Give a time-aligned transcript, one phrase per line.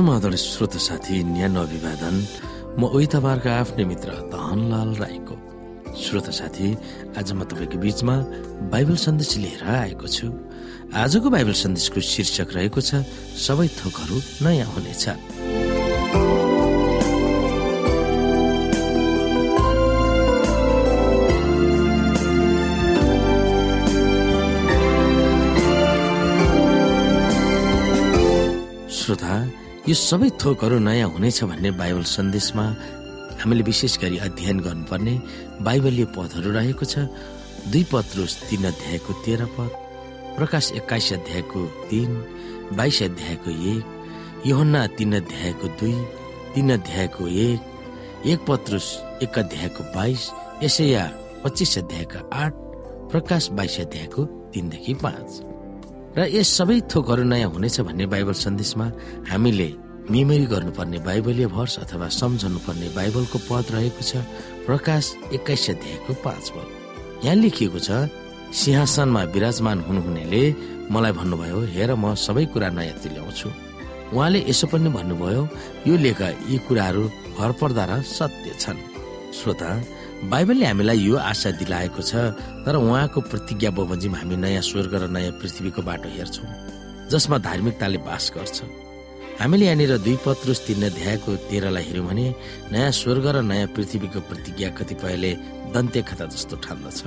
[0.00, 2.16] समाधान श्रोत साथी न्यानो अभिवादन।
[2.80, 5.34] म ओइतबारका आफ्नै मित्र धनलाल राईको।
[5.92, 6.68] श्रोत साथी
[7.20, 8.16] आज म तपाईँको बीचमा
[8.72, 10.26] बाइबल सन्देश लिएर आएको छु।
[10.96, 13.04] आजको बाइबल सन्देशको शीर्षक रहेको छ
[13.44, 15.04] सबै थोकहरू नयाँ हुनेछ।
[29.88, 32.64] यो सबै थोकहरू नयाँ हुनेछ भन्ने बाइबल सन्देशमा
[33.40, 35.14] हामीले विशेष गरी अध्ययन गर्नुपर्ने
[35.64, 37.08] बाइबलीय पदहरू रहेको छ।
[37.72, 39.70] दुई पत्रुस तीन अध्यायको तेह्र पद
[40.36, 42.10] प्रकाश एक्काइस अध्यायको तीन
[42.76, 43.84] बाइस अध्यायको एक
[44.46, 45.96] योहन्ना तीन अध्यायको दुई
[46.54, 47.60] तीन अध्यायको एक
[48.26, 48.86] एक पत्रुस
[49.24, 50.30] एक अध्यायको बाइस
[50.62, 51.04] यसैया
[51.44, 52.52] पच्चिस अध्यायको आठ
[53.12, 55.49] प्रकाश बाइस अध्यायको तिनदेखि पाँच।
[56.16, 58.86] र यस सबै थोकहरू नयाँ हुनेछ भन्ने बाइबल सन्देशमा
[59.30, 59.68] हामीले
[60.10, 64.12] मेमोरी गर्नुपर्ने बाइबलीय भर्स अथवा सम्झनु पर्ने बाइबलको पद रहेको छ
[64.66, 65.04] प्रकाश
[65.36, 66.66] एक्काइस अध्यायको पाँच पद
[67.24, 67.90] यहाँ लेखिएको छ
[68.50, 70.42] सिंहासनमा विराजमान हुनुहुनेले
[70.90, 73.48] मलाई भन्नुभयो हेर म सबै कुरा नयाँ तुल्याउँछु
[74.10, 75.42] उहाँले यसो पनि भन्नुभयो
[75.86, 77.02] यो लेख यी कुराहरू
[77.38, 78.82] भर पर्दा र सत्य छन्।
[79.38, 79.70] श्रोता
[80.20, 85.32] बाइबलले हामीलाई यो आशा दिलाएको छ तर उहाँको प्रतिज्ञा बमोजिम हामी नयाँ स्वर्ग र नयाँ
[85.40, 88.58] पृथ्वीको बाटो हेर्छौँ जसमा धार्मिकताले बास गर्छ।
[89.40, 92.26] हामीले यहाँनिर दुई पत्रुस तिन अध्यायको तेह्रलाई हेऱ्यौँ भने
[92.68, 95.32] नयाँ स्वर्ग र नयाँ पृथ्वीको प्रतिज्ञा कतिपयले
[95.72, 97.00] दन्ते खता जस्तो ठान्दछ।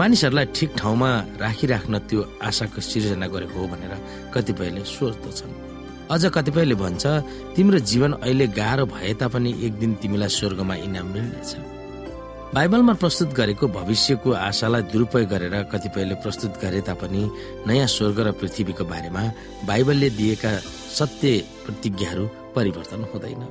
[0.00, 1.10] मानिसहरूलाई ठिक ठाउँमा
[1.44, 3.92] राखिराख्न त्यो आशाको सिर्जना गरेको हो भनेर
[4.32, 5.52] कतिपयले सोच्दछन्।
[6.08, 7.04] अझ कतिपयले भन्छ
[7.52, 11.52] तिम्रो जीवन अहिले गाह्रो भए तापनि एक दिन तिमीलाई स्वर्गमा इनाम मिल्नेछ।
[12.54, 17.22] बाइबलमा प्रस्तुत गरेको भविष्यको आशालाई दुरुपयोग गरेर कतिपयले प्रस्तुत गरे तापनि
[17.68, 19.22] नयाँ स्वर्ग र पृथ्वीको बारेमा
[19.68, 20.52] बाइबलले दिएका
[20.98, 21.28] सत्य
[21.64, 22.24] प्रतिज्ञाहरू
[22.56, 23.42] परिवर्तन हुँदैन।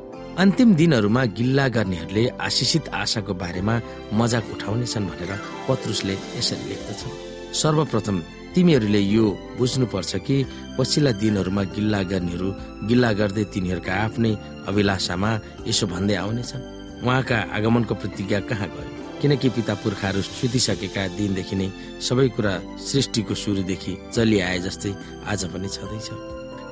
[0.41, 3.75] अन्तिम दिनहरूमा गिल्ला गर्नेहरूले आशिषित आशाको बारेमा
[4.17, 5.31] मजाक उठाउनेछन् भनेर
[5.67, 8.17] पत्रुसले यसरी लेख्दछन् सर्वप्रथम
[8.55, 9.25] तिमीहरूले यो
[9.57, 10.37] बुझ्नुपर्छ कि
[10.77, 12.49] पछिल्ला दिनहरूमा गिल्ला गर्नेहरू
[12.89, 14.33] गिल्ला गर्दै तिनीहरूका आफ्नै
[14.69, 15.31] अभिलाषामा
[15.69, 16.65] यसो भन्दै आउनेछन्।
[17.03, 18.95] उहाँका आगमनको प्रतिज्ञा कहाँ गयो?
[19.21, 21.69] किनकि पिता पुर्खाहरू सुतिसकेका दिनदेखि नै
[22.01, 24.91] सबै कुरा सृष्टिको सुरुदेखि चलिआए जस्तै
[25.25, 26.09] आज पनि छँदैछ।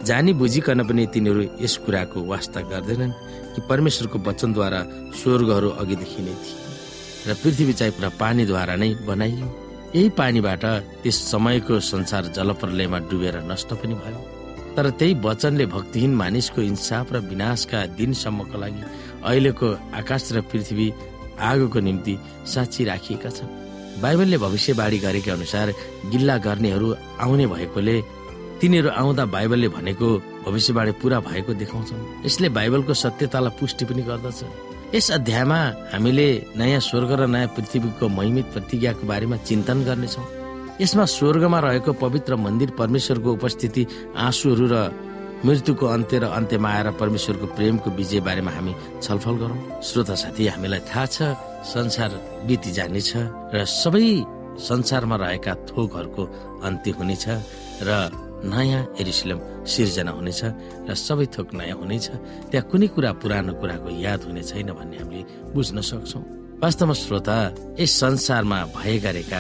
[0.06, 3.18] जानी बुझिकन पनि तिनीहरू यस कुराको वास्ता गर्दैनन्
[3.56, 4.82] कि परमेश्वरको वचनद्वारा
[5.18, 6.64] स्वर्गहरू अघिदेखि नै थिए
[7.28, 9.48] र पृथ्वी चाहिँ पुरा पानीद्वारा नै बनाइयो।
[9.96, 10.66] यही पानीबाट
[11.02, 14.35] त्यस समयको संसार जलप्रलयमा डुबेर नष्ट पनि भयो।
[14.76, 18.84] तर त्यही वचनले भक्तिहीन मानिसको इन्साफ र विनाशका दिनसम्मको लागि
[19.24, 19.68] अहिलेको
[20.00, 20.88] आकाश र पृथ्वी
[21.40, 22.18] आगोको निम्ति
[22.54, 23.50] साँच्ची राखिएका छन्।
[24.02, 25.68] बाइबलले भविष्यवाणी गरेका अनुसार
[26.12, 26.90] गिल्ला गर्नेहरू
[27.24, 27.98] आउने भएकोले
[28.60, 30.08] तिनीहरू आउँदा बाइबलले भनेको
[30.46, 34.40] भविष्यवाणी पूरा भएको देखाउँछन्। यसले बाइबलको सत्यतालाई पुष्टि पनि गर्दछ।
[34.96, 35.60] यस अध्यायमा
[35.94, 40.45] हामीले नयाँ स्वर्ग र नयाँ पृथ्वीको महिमित प्रतिज्ञाको बारेमा चिन्तन गर्नेछौँ।
[40.82, 43.84] यसमा स्वर्गमा रहेको पवित्र मन्दिर परमेश्वरको उपस्थिति
[44.18, 44.76] आँसुहरू र
[45.46, 50.82] मृत्युको अन्त्य र अन्त्यमा आएर परमेश्वरको प्रेमको विजय बारेमा हामी छलफल गरौँ। श्रोता साथी हामीलाई
[50.90, 51.18] थाहा छ
[51.64, 52.12] संसार
[52.48, 53.12] बिति जानेछ
[53.54, 54.08] र सबै
[54.60, 56.24] संसारमा रहेका थोकहरूको
[56.68, 57.26] अन्त्य हुनेछ
[57.88, 57.90] र
[58.46, 60.42] नयाँ एरिसिलम सिर्जना हुनेछ
[60.88, 62.06] र सबै थोक नयाँ हुनेछ।
[62.52, 65.22] त्यहाँ कुनै कुरा पुरानो कुराको याद हुने छैन भन्ने हामीले
[65.54, 66.20] बुझ्न सक्छौ।
[66.62, 67.38] वास्तवमा श्रोता
[67.80, 69.40] यस संसारमा भए गरेका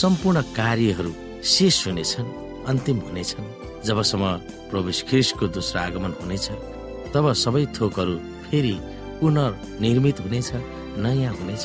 [0.00, 2.28] सम्पूर्ण कार्यहरू शेष हुनेछन्
[2.70, 3.46] अन्तिम हुनेछन्।
[3.86, 4.24] जबसम्म
[4.70, 6.46] प्रवेश ख्रिसको दोस्रो आगमन हुनेछ
[7.12, 8.14] तब सबै थोकहरू
[8.46, 8.74] फेरि
[9.20, 10.50] पुनर्निर्मित हुनेछ
[11.02, 11.64] नयाँ हुनेछ।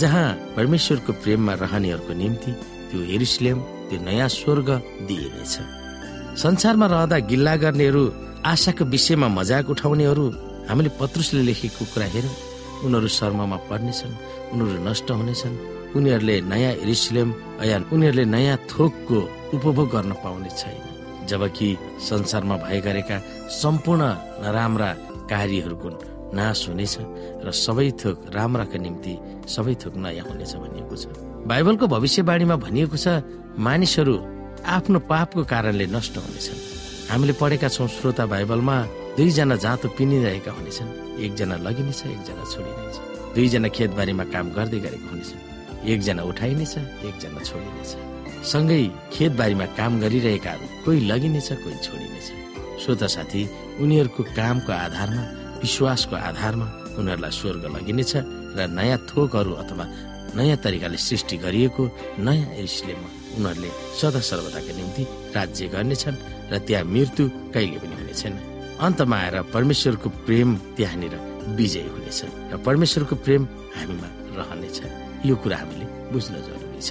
[0.00, 0.26] जहाँ
[0.56, 2.52] परमेश्वरको प्रेममा रहनेहरूको निम्ति
[2.88, 3.58] त्यो हेरिसलेम
[3.88, 4.68] त्यो नयाँ स्वर्ग
[5.08, 5.54] दिइनेछ।
[6.36, 8.02] संसारमा रहँदा गिल्ला गर्नेहरू
[8.44, 10.24] आशाको विषयमा मजाक उठाउनेहरू
[10.68, 12.34] हामीले पत्रुसले लेखेको कुरा हेरौँ
[12.84, 14.14] उनीहरू शर्ममा पर्नेछन्
[14.52, 15.54] उनीहरू नष्ट हुनेछन्।
[15.96, 17.28] उनीहरूले नयाँ एरिसलेम
[17.64, 19.18] या उनीहरूले नयाँ थोकको
[19.56, 21.68] उपभोग गर्न पाउने छैन। जबकि
[22.04, 23.16] संसारमा भए गरेका
[23.60, 24.02] सम्पूर्ण
[24.44, 24.90] नराम्रा
[25.32, 25.88] कार्यहरूको
[26.36, 26.94] नाश हुनेछ
[27.44, 29.14] र सबै थोक राम्राका निम्ति
[29.48, 31.04] सबै थोक नयाँ हुनेछ भनिएको छ।
[31.48, 33.06] बाइबलको भविष्यवाणीमा भनिएको छ
[33.56, 34.16] मानिसहरू
[34.66, 36.58] आफ्नो पापको कारणले नष्ट हुनेछन्।
[37.10, 38.76] हामीले पढेका छौँ श्रोता बाइबलमा
[39.16, 40.90] दुईजना जाँतो पिनिरहेका हुनेछन्।
[41.22, 42.96] एकजना लगिनेछ एकजना छोडिनेछ।
[43.34, 45.40] दुईजना खेतबारीमा काम गर्दै गरेको हुनेछन्।
[45.86, 46.74] एकजना उठाइनेछ
[47.06, 47.90] एकजना छोडिनेछ।
[48.50, 48.82] सँगै
[49.14, 52.28] खेतबारीमा काम गरिरहेकाहरू कोही लगिनेछ कोही छोडिनेछ।
[52.82, 53.42] श्रोता साथी
[53.80, 55.22] उनीहरूको कामको आधारमा
[55.62, 56.66] विश्वासको आधारमा
[56.98, 58.12] उनीहरूलाई स्वर्ग लगिनेछ
[58.56, 59.84] र नयाँ थोकहरू अथवा
[60.36, 61.84] नयाँ तरिकाले सृष्टि गरिएको
[62.26, 65.02] नयाँ एरिसलेममा उनीहरूले सदा सर्वदाका निम्ति
[65.36, 66.22] राज्य गर्नेछन्
[66.52, 67.24] र त्यहाँ मृत्यु
[67.54, 68.34] कहिले पनि हुने छैन
[68.86, 71.14] अन्तमा आएर परमेश्वरको प्रेम त्यहाँनिर
[71.58, 72.20] विजय हुनेछ
[72.52, 73.42] र परमेश्वरको प्रेम
[73.76, 74.78] हामीमा रहनेछ।
[75.26, 76.90] यो कुरा हामीले बुझ्न जरुरी छ।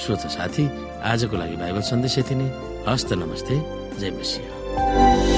[0.00, 0.64] श्रोता साथी
[1.10, 2.46] आजको लागि बाइबल सन्देश यति नै।
[2.88, 3.54] हस्त नमस्ते।
[4.00, 5.35] जय मसिंह। 嗯。